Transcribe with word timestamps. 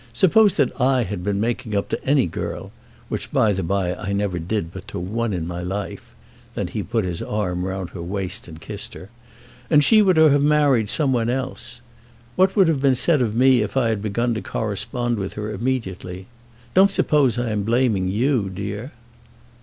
Suppose 0.13 0.57
that 0.57 0.81
I 0.81 1.03
had 1.03 1.23
been 1.23 1.39
making 1.39 1.75
up 1.75 1.87
to 1.89 2.03
any 2.03 2.25
girl, 2.25 2.71
which 3.07 3.31
by 3.31 3.53
the 3.53 3.61
by 3.61 3.93
I 3.93 4.13
never 4.13 4.39
did 4.39 4.73
but 4.73 4.87
to 4.87 4.97
one 4.97 5.31
in 5.31 5.45
my 5.45 5.61
life," 5.61 6.15
then 6.55 6.65
he 6.69 6.81
put 6.81 7.05
his 7.05 7.21
arm 7.21 7.63
round 7.65 7.91
her 7.91 8.01
waist 8.01 8.47
and 8.47 8.59
kissed 8.59 8.95
her, 8.95 9.09
"and 9.69 9.83
she 9.83 10.01
were 10.01 10.15
to 10.15 10.31
have 10.31 10.41
married 10.41 10.89
some 10.89 11.13
one 11.13 11.29
else. 11.29 11.81
What 12.35 12.55
would 12.55 12.67
have 12.67 12.81
been 12.81 12.95
said 12.95 13.21
of 13.21 13.35
me 13.35 13.61
if 13.61 13.77
I 13.77 13.89
had 13.89 14.01
begun 14.01 14.33
to 14.33 14.41
correspond 14.41 15.19
with 15.19 15.33
her 15.33 15.53
immediately? 15.53 16.25
Don't 16.73 16.89
suppose 16.89 17.37
I 17.37 17.49
am 17.51 17.61
blaming 17.61 18.07
you, 18.07 18.49
dear." 18.49 18.93